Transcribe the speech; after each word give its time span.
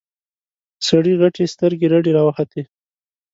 سړي 0.87 1.13
غتې 1.19 1.45
سترګې 1.53 1.87
رډې 1.93 2.11
راوختې. 2.17 2.61